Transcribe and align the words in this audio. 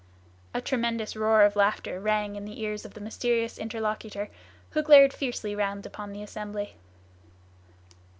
A 0.55 0.61
tremendous 0.61 1.15
roar 1.15 1.43
of 1.43 1.55
laughter 1.55 1.99
rang 1.99 2.35
in 2.35 2.43
the 2.43 2.59
ears 2.63 2.85
of 2.85 2.95
the 2.95 2.99
mysterious 2.99 3.59
interlocutor, 3.59 4.29
who 4.71 4.81
glared 4.81 5.13
fiercely 5.13 5.53
round 5.55 5.85
upon 5.85 6.11
the 6.11 6.23
assembly. 6.23 6.73